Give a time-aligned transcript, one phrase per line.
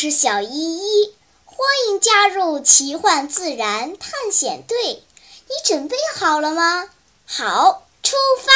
[0.00, 1.12] 是小依依，
[1.44, 5.02] 欢迎加入奇幻自然探险队。
[5.48, 6.88] 你准备好了吗？
[7.26, 8.52] 好，出发。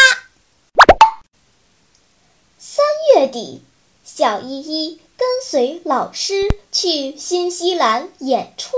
[2.60, 2.84] 三
[3.16, 3.64] 月底，
[4.04, 8.76] 小依依跟随老师去新西兰演出，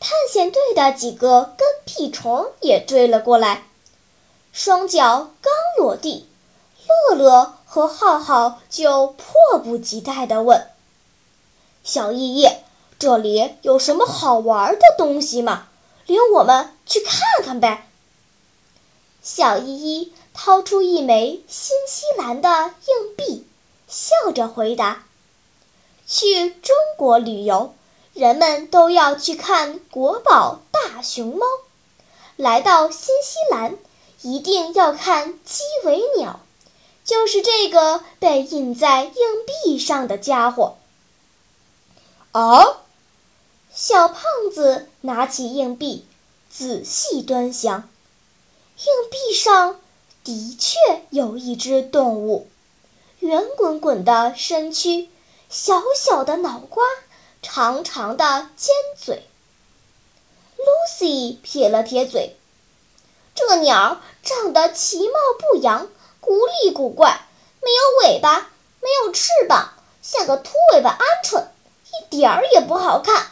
[0.00, 3.68] 探险队的几个跟屁虫也追了过来。
[4.52, 6.28] 双脚刚落地，
[7.08, 10.66] 乐乐和浩浩就迫不及待地问。
[11.84, 12.48] 小依依，
[12.98, 15.66] 这里有什么好玩的东西吗？
[16.06, 17.88] 领我们去看看呗。
[19.20, 22.48] 小依依掏出一枚新西兰的
[22.86, 23.46] 硬币，
[23.88, 25.04] 笑着回答
[26.06, 27.74] ：“去中国旅游，
[28.14, 31.46] 人们都要去看国宝大熊猫。
[32.36, 33.76] 来到新西兰，
[34.22, 36.40] 一定要看鸡尾鸟，
[37.04, 39.12] 就是这个被印在硬
[39.64, 40.76] 币上的家伙。”
[42.32, 42.78] 哦，
[43.74, 44.22] 小胖
[44.54, 46.06] 子拿起硬币，
[46.50, 47.90] 仔细端详。
[48.78, 49.78] 硬币上
[50.24, 50.78] 的确
[51.10, 52.48] 有一只动物，
[53.18, 55.10] 圆滚滚的身躯，
[55.50, 56.82] 小小的脑瓜，
[57.42, 59.24] 长长的尖嘴。
[60.56, 62.34] Lucy 撇了撇嘴，
[63.34, 65.86] 这鸟长得其貌不扬，
[66.20, 67.26] 古里古怪，
[67.60, 71.44] 没有尾巴，没有翅膀，像个秃尾巴鹌鹑。
[71.92, 73.26] 一点儿也不好看，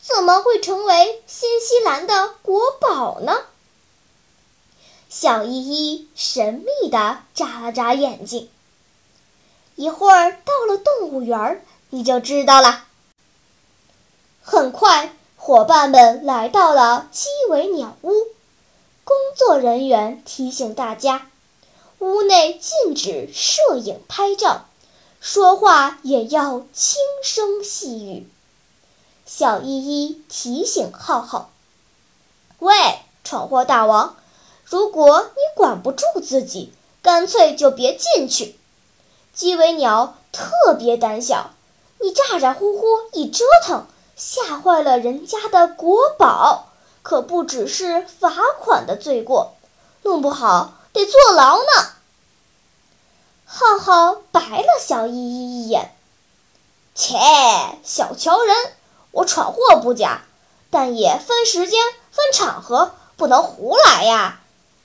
[0.00, 3.42] 怎么会成为新西兰的国宝呢？
[5.08, 5.52] 小依
[5.92, 8.50] 依神秘地眨了眨眼睛。
[9.76, 12.84] 一会儿到了动物园，你就知道了。
[14.42, 18.10] 很快，伙伴们来到了鸡尾鸟屋，
[19.04, 21.28] 工作人员提醒大家，
[21.98, 24.66] 屋内禁止摄影拍照。
[25.26, 28.28] 说话也要轻声细语。
[29.24, 31.48] 小依依提醒浩浩
[32.60, 32.74] ：“喂，
[33.24, 34.16] 闯祸大王，
[34.66, 38.58] 如果你管不住自己，干脆就别进去。
[39.32, 41.52] 鸡尾鸟特别胆小，
[42.00, 46.68] 你咋咋呼呼一折腾，吓坏了人家的国宝，
[47.02, 49.54] 可不只是罚款的罪过，
[50.02, 51.92] 弄不好得坐牢呢。”
[53.56, 55.94] 浩浩白了小依依一眼，
[56.92, 57.16] 切，
[57.84, 58.56] 小瞧人！
[59.12, 60.22] 我闯祸不假，
[60.72, 64.40] 但也分时间、分场合，不能胡来呀。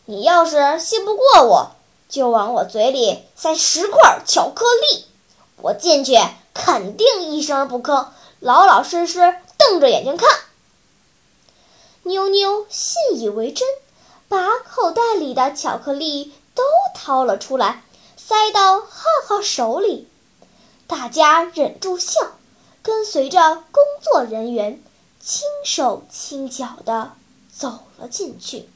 [0.06, 1.72] 你要是信不过我，
[2.10, 5.08] 就往我嘴里塞十块巧克力，
[5.64, 6.20] 我进去
[6.54, 8.10] 肯定一声不吭，
[8.40, 10.30] 老老实实瞪着眼睛看。
[12.04, 13.68] 妞妞信以为真，
[14.28, 16.62] 把口袋里的巧克力都
[16.94, 17.82] 掏了出来。
[18.22, 18.88] 塞到浩
[19.26, 20.06] 浩手里，
[20.88, 22.34] 大家忍住笑，
[22.84, 24.84] 跟随着工作人员
[25.22, 27.14] 轻手轻脚地
[27.50, 28.70] 走了进去。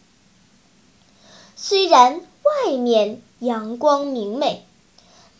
[1.57, 4.65] 虽然外面阳光明媚，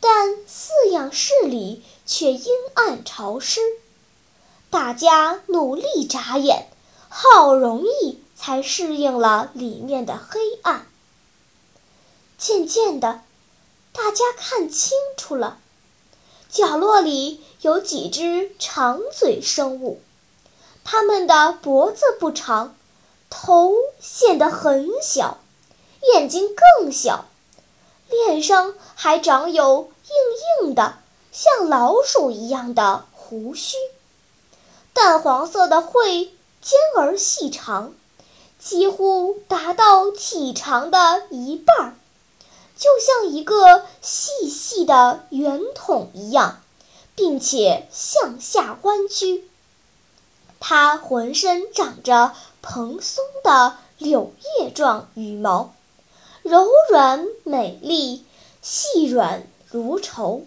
[0.02, 3.62] 但饲养室里却阴暗潮湿。
[4.70, 6.68] 大家努力眨眼，
[7.08, 10.86] 好容易才适应了里面的黑暗。
[12.38, 13.22] 渐渐的。
[14.04, 15.60] 大家看清楚了，
[16.50, 20.02] 角落里有几只长嘴生物，
[20.84, 22.76] 它们的脖子不长，
[23.30, 23.72] 头
[24.02, 25.38] 显得很小，
[26.14, 27.24] 眼睛更小，
[28.10, 30.98] 脸上还长有硬硬的
[31.32, 33.78] 像老鼠一样的胡须，
[34.92, 36.26] 淡黄色的喙
[36.62, 37.94] 尖而细长，
[38.60, 41.96] 几乎达到体长的一半儿。
[42.84, 46.60] 就像一个细细的圆筒一样，
[47.16, 49.50] 并且向下弯曲。
[50.60, 55.74] 它浑身长着蓬松的柳叶状羽毛，
[56.42, 58.26] 柔软美丽，
[58.62, 60.46] 细软如绸。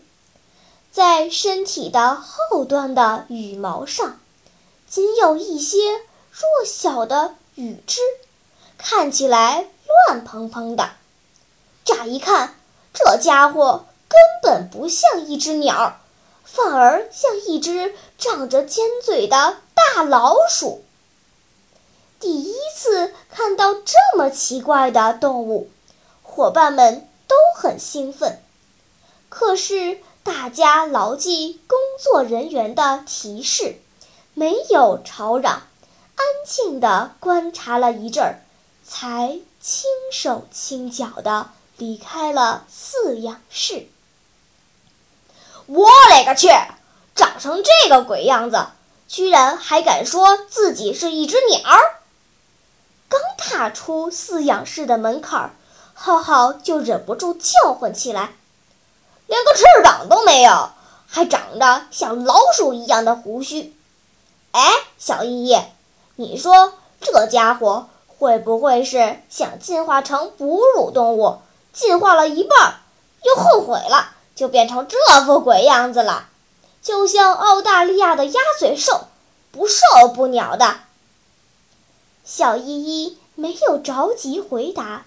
[0.92, 4.20] 在身体的后端的羽毛上，
[4.86, 5.78] 仅有一些
[6.30, 8.02] 弱小的羽枝，
[8.76, 9.70] 看起来
[10.06, 10.90] 乱蓬蓬的。
[11.86, 12.56] 乍一看，
[12.92, 16.00] 这家伙根本不像一只鸟，
[16.42, 20.82] 反而像一只长着尖嘴的大老鼠。
[22.18, 25.70] 第一次看到这么奇怪的动物，
[26.24, 28.42] 伙伴们都很兴奋。
[29.28, 33.76] 可是大家牢记工作人员的提示，
[34.34, 35.62] 没有吵嚷，
[36.16, 38.40] 安静地观察了一阵儿，
[38.84, 41.50] 才轻手轻脚地。
[41.78, 43.88] 离开了饲养室。
[45.66, 46.48] 我勒个去！
[47.14, 48.66] 长成这个鬼样子，
[49.08, 52.02] 居然还敢说自己是一只鸟儿！
[53.08, 55.50] 刚踏出饲养室的门槛儿，
[55.94, 58.34] 浩浩就忍不住叫唤起来
[59.26, 60.70] ：“连个翅膀都没有，
[61.06, 63.74] 还长着像老鼠一样的胡须！
[64.52, 65.58] 哎，小依依，
[66.16, 71.38] 你说这家伙会不会是想进化成哺乳动物？
[71.76, 72.80] 进化了一半，
[73.22, 74.96] 又后悔了，就变成这
[75.26, 76.28] 副鬼样子了？
[76.82, 79.08] 就像澳大利亚的鸭嘴兽，
[79.52, 79.76] 不瘦
[80.14, 80.78] 不鸟的。”
[82.24, 85.04] 小依依没有着急回答，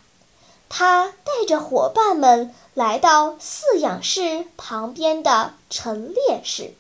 [0.70, 6.76] 她带着伙伴们来到饲养室旁边的陈列室，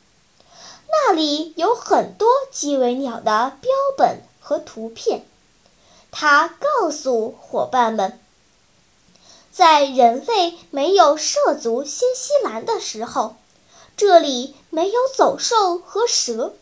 [0.88, 5.25] 那里有很多鸡尾鸟的标本和图片。
[6.12, 8.19] 她告诉伙伴们，
[9.59, 13.35] 在人类没有涉足新西兰的时候，
[13.97, 16.53] 这里没有走兽和蛇。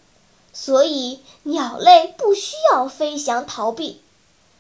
[0.52, 4.02] 所以，鸟类不需要飞翔逃避，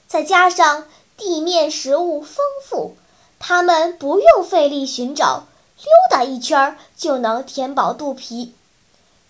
[0.07, 0.85] 再加上
[1.17, 2.95] 地面食物丰富，
[3.39, 5.47] 它们不用费力寻找，
[5.79, 8.53] 溜达一圈儿就能填饱肚皮。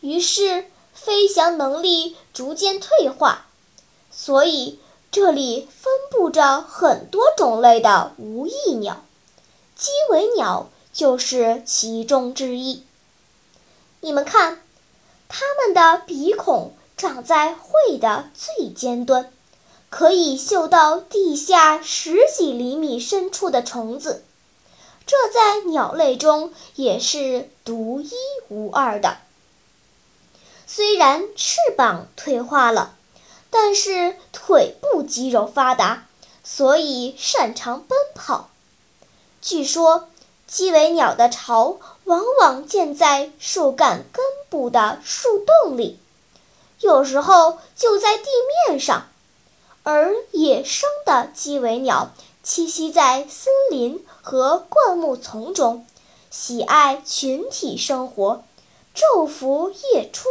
[0.02, 3.46] 于是，飞翔能力逐渐退化，
[4.12, 4.82] 所以
[5.20, 9.04] 这里分布着很多种类的无翼鸟，
[9.76, 12.84] 鸡尾鸟就是其中之一。
[14.02, 14.62] 你们看。
[15.28, 19.34] 它们的鼻孔长在喙的最尖端，
[19.90, 24.24] 可以嗅到地下十几厘米深处的虫子，
[25.08, 28.12] 这在鸟类中也是独一
[28.50, 29.18] 无二的。
[30.68, 32.96] 虽然翅膀退化了，
[33.60, 36.06] 但是腿部肌肉发达，
[36.44, 38.52] 所以擅长奔跑。
[39.42, 40.08] 据说。
[40.50, 46.00] 鸡尾鸟的巢往往建在树干根部的树洞里，
[46.80, 48.24] 有时候就在地
[48.70, 49.10] 面上。
[49.84, 52.12] 而野生的鸡尾鸟
[52.46, 55.86] 栖息在森林和灌木丛中，
[56.32, 58.42] 喜爱群体生活，
[58.96, 60.30] 昼伏夜出，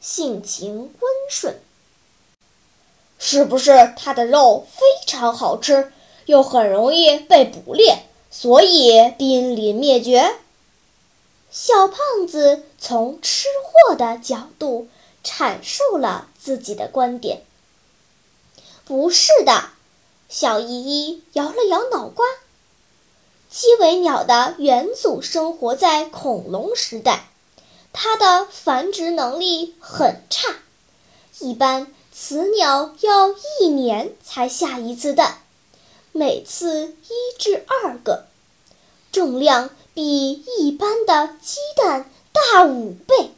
[0.00, 1.60] 性情温顺。
[3.18, 5.92] 是不是它的肉非常好吃，
[6.26, 8.04] 又很容易被捕猎？
[8.30, 10.36] 所以濒临灭绝。
[11.50, 14.88] 小胖子从吃货的角度
[15.24, 17.42] 阐述了自己的观点。
[18.84, 19.70] 不是的，
[20.28, 22.24] 小依依摇了摇脑瓜。
[23.50, 27.28] 鸡尾鸟的元祖生活在恐龙时代，
[27.94, 30.56] 它的繁殖能力很差，
[31.40, 31.86] 一般
[32.20, 35.38] 雌鸟要一年才下一次蛋。
[36.10, 38.24] 每次一至二个，
[39.12, 43.30] 重量比一般的鸡蛋大五倍，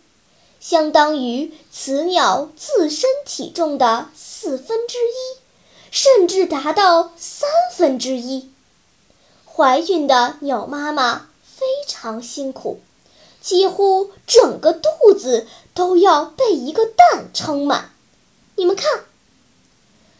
[0.61, 5.39] 相当于雌鸟自身体重的四分之一，
[5.91, 8.51] 甚至达到三分之一。
[9.45, 12.81] 怀孕的鸟妈妈非常辛苦，
[13.43, 17.91] 几乎整个肚子都要被一个蛋撑满。
[18.61, 19.05] 你们看。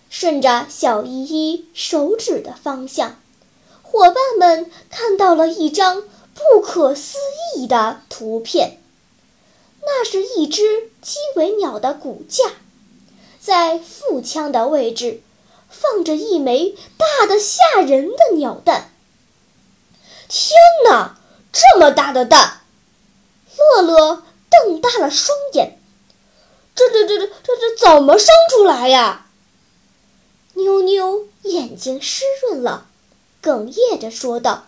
[0.09, 3.21] 顺着小依依手指的方向，
[3.83, 7.19] 伙伴们看到了一张不可思
[7.55, 8.81] 议的图片。
[9.83, 12.45] 那是一只鸡尾鸟的骨架，
[13.39, 15.21] 在腹腔的位置
[15.69, 18.91] 放着一枚大的吓人的鸟蛋。
[20.29, 20.57] 天
[20.89, 21.19] 哪，
[21.53, 22.63] 这么大的蛋！
[23.55, 25.79] 乐乐瞪大了双眼，
[26.89, 29.27] 这这这这这这怎么生出来呀？
[30.55, 32.87] 妞妞眼睛湿润了，
[33.43, 34.65] 哽咽着说道：“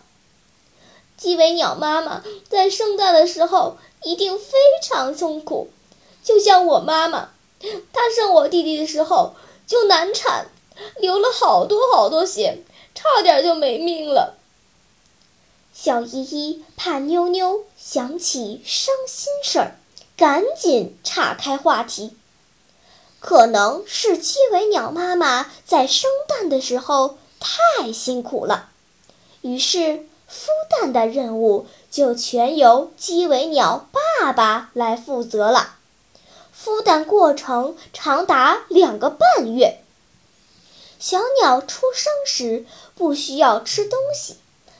[1.17, 5.69] 鸡尾鸟妈妈在生蛋的时候一定非常痛苦，
[6.23, 7.29] 就像我妈妈，
[7.91, 10.47] 她生我弟弟的时候就难产，
[10.99, 12.59] 流了好多好多血，
[12.95, 14.37] 差点就没命了。”
[15.75, 19.75] 小依依怕妞妞想起伤心事儿，
[20.15, 22.15] 赶紧岔开话题。
[23.19, 28.69] 可能是鸡尾鸟妈妈在生蛋的时候太辛苦了，
[29.41, 29.79] 于是
[30.29, 35.75] 孵蛋的任务就全由鸡尾鸟爸爸来负责了。
[36.53, 39.79] 孵蛋过程长达两个半月。
[40.99, 42.65] 小鸟出生时
[42.95, 44.37] 不需要吃东西，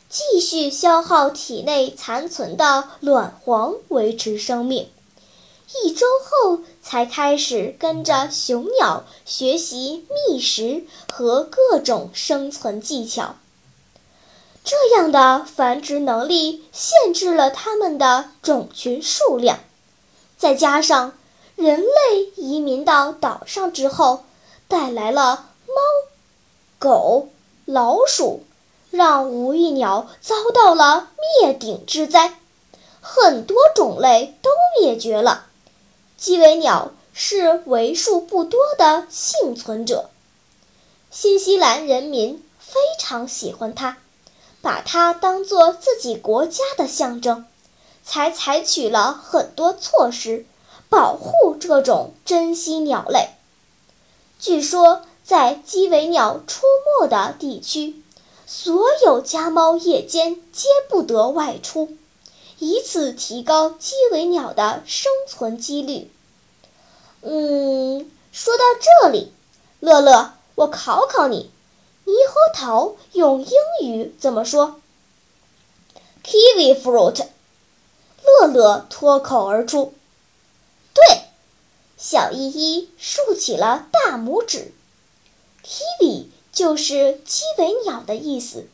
[0.09, 4.89] 继续消耗体内残存的卵黄维持生命。
[5.81, 13.35] 一周后才开始跟着雄鸟学习觅食和各种生存技巧。
[14.63, 19.59] 这样的繁殖能力限制了它们的种群数量，
[20.37, 21.13] 再加上
[21.55, 24.23] 人类移民到岛上之后，
[24.67, 25.73] 带来了猫、
[26.79, 27.29] 狗、
[27.65, 28.43] 老鼠，
[28.89, 31.09] 让无翼鸟遭到了
[31.41, 32.39] 灭顶之灾，
[33.01, 34.49] 很多种类都
[34.79, 35.47] 灭绝了。
[36.23, 40.09] 鸡尾鸟是为数不多的幸存者，
[41.11, 43.97] 新西兰人民非常喜欢它，
[44.61, 47.45] 把它当做自己国家的象征。
[48.05, 50.45] 才采取了很多措施
[50.87, 53.31] 保护这种珍稀鸟类。
[54.39, 56.61] 据说，在鸡尾鸟出
[57.01, 58.01] 没的地区，
[58.45, 61.97] 所有家猫夜间皆不得外出，
[62.59, 66.09] 以此提高鸡尾鸟的生存几率。
[67.23, 68.63] 嗯，说到
[69.01, 69.33] 这里，
[69.79, 71.49] 乐乐，我考考你，
[72.05, 73.51] 猕猴桃用英
[73.81, 74.79] 语怎么说
[76.23, 77.27] ？Kiwi fruit。
[78.25, 79.93] 乐乐脱口而出
[80.95, 81.23] ：“对！”
[81.97, 84.73] 小依依竖起了大拇指。
[85.61, 88.67] “kiwi” 就是鸡尾鸟的意思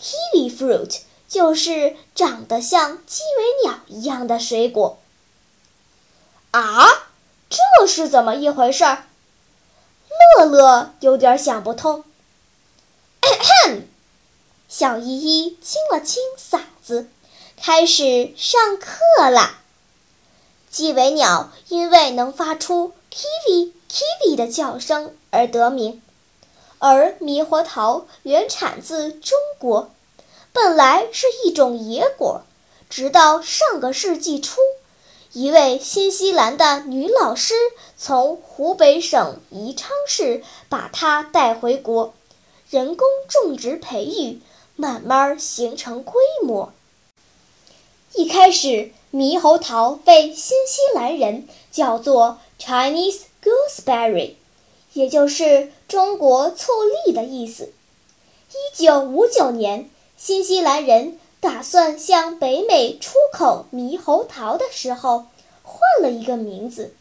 [0.00, 4.98] ，“kiwi fruit” 就是长得像鸡尾鸟一样的水果。
[6.52, 7.05] 啊，
[7.48, 8.84] 这是怎么一回事？
[10.38, 12.04] 乐乐有点想不通。
[13.20, 13.82] 咳咳
[14.68, 17.08] 小依依清了清嗓子。
[17.56, 19.60] 开始上课啦！
[20.70, 26.02] 鸡尾鸟因为能发出 “kiwi kiwi” 的叫声而得名，
[26.78, 29.90] 而猕猴桃原产自中国，
[30.52, 32.42] 本来是一种野果。
[32.90, 34.60] 直到上个世纪初，
[35.36, 37.52] 一位新西兰的女老师
[37.98, 42.14] 从湖北省宜昌市把她带回国，
[42.70, 44.40] 人工种植培育，
[44.76, 46.72] 慢慢形成规模。
[48.14, 54.36] 一开始，猕猴桃被新西兰人叫做 Chinese gooseberry，
[54.94, 56.72] 也就是中国醋
[57.04, 57.74] 栗的意思。
[58.52, 65.26] 一九五九年，新西兰人打算向北美出口猕猴桃的时候，
[65.62, 66.94] 换了一个名字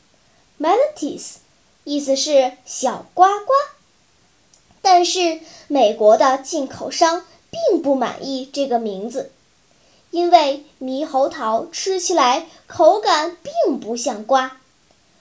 [0.59, 1.35] ，Meltis，
[1.83, 3.53] 意思是小呱呱。
[4.81, 9.31] 但是美国的进口商并不满意这个名字。
[10.11, 14.59] 因为猕猴桃吃起来口感并不像瓜，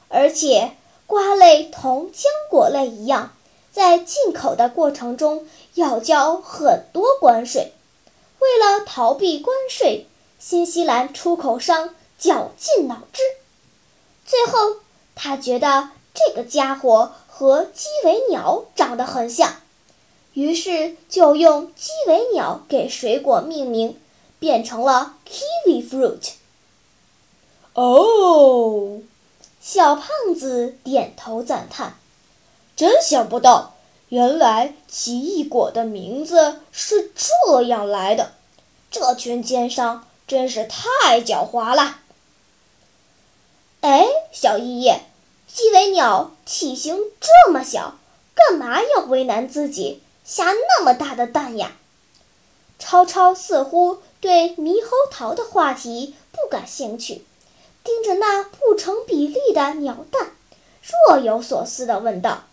[0.09, 0.73] 而且
[1.07, 3.35] 瓜类同浆果类一样，
[3.73, 7.73] 在进口的过程中要交很多关税。
[8.45, 10.07] 为了逃避关税，
[10.39, 13.23] 新西兰出口商绞尽脑汁。
[14.25, 14.77] 最后，
[15.17, 19.57] 他觉得这个家伙和鸡尾鸟长得很像，
[20.35, 23.99] 于是就用鸡尾鸟给水果命名。
[24.41, 26.33] 变成了 kiwi fruit。
[27.73, 29.01] 哦，
[29.59, 31.97] 小胖子点头赞叹
[32.77, 33.74] ：“真想不到，
[34.15, 38.31] 原来奇异果的名字是这样来的。
[38.89, 41.99] 这群奸商真是太狡猾了。”
[43.83, 44.93] 哎，小依依，
[45.53, 47.97] 鸡尾鸟体型这么小，
[48.37, 51.73] 干嘛要为难自己，下那么大的蛋呀？
[52.79, 53.99] 超超似乎。
[54.21, 57.27] 对猕猴桃的话题不感兴趣，
[57.83, 60.31] 盯着那不成比例的鸟蛋，
[61.09, 62.45] 若有所思地问道：“，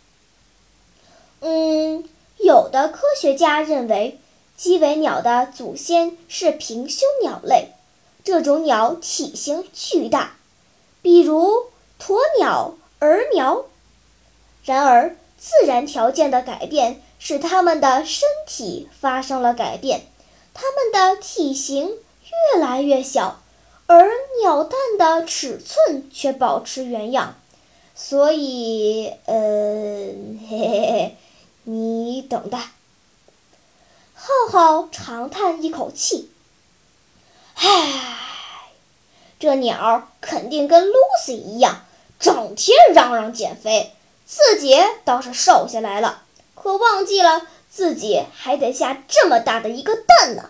[2.71, 4.19] 的科学家认为，
[4.57, 7.73] 鸡尾鸟的祖先是平胸鸟类，
[8.23, 10.37] 这种鸟体型巨大，
[11.03, 11.65] 比如
[11.99, 13.65] 鸵鸟、儿苗。
[14.63, 20.03] 然而，自然条件的改变使它们的身体发生了改变。”
[20.53, 23.41] 它们的体型越来越小，
[23.87, 24.11] 而
[24.43, 27.35] 鸟蛋的尺寸却保持原样，
[27.95, 29.33] 所以，呃，
[30.49, 31.15] 嘿嘿嘿，
[32.21, 32.57] 你懂的。
[34.13, 36.29] 浩浩长叹一口气
[37.57, 38.69] ：“唉，
[39.39, 41.83] 这鸟肯定跟 Lucy 一样，
[42.19, 43.95] 整天嚷嚷减肥，
[44.27, 46.21] 自己倒是瘦下来了，
[46.53, 50.49] 可忘记了。”自己还得下这么大的一个蛋呢，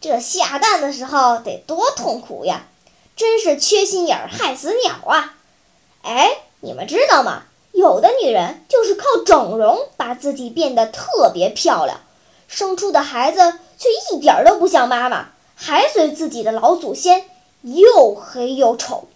[0.00, 2.64] 这下蛋的时候得多痛苦呀！
[3.14, 5.34] 真是缺心眼儿害死鸟啊！
[6.02, 7.42] 哎，你们知道吗？
[7.76, 12.00] 有的女人就是靠整容把自己变得特别漂亮，
[12.48, 17.28] 生出的孩子却一点都不像妈妈，还随自己的老祖先，
[17.62, 19.08] 又黑又丑。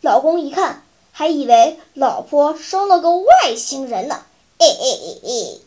[0.00, 4.24] 老公一看，还以为老婆生了个外星人呢。
[4.58, 5.58] 哎哎哎哎！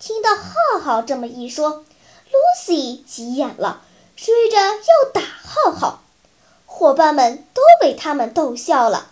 [0.00, 1.84] 听到浩浩这么一说
[2.32, 3.82] ，Lucy 急眼了，
[4.16, 6.02] 追着要打浩浩。
[6.64, 9.10] 伙伴们都被他们逗笑了。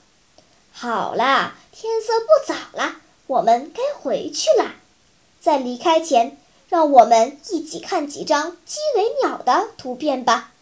[0.72, 2.94] 好啦，天色不早了，
[3.26, 4.76] 我们该回去啦。
[5.42, 6.38] 在离开前，
[6.70, 10.54] 让我们一起看几张鸡尾鸟的图片吧。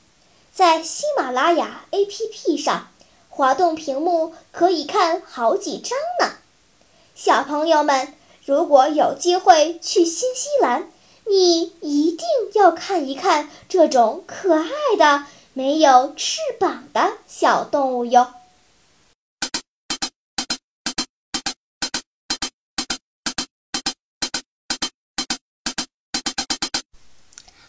[0.53, 2.89] 在喜马拉雅 APP 上，
[3.29, 6.35] 滑动屏幕可以看好几张呢。
[7.15, 8.13] 小朋友们，
[8.45, 10.91] 如果有机会去新西兰，
[11.27, 18.35] 你一定要看一看这种可爱的没有翅膀的小动物哟。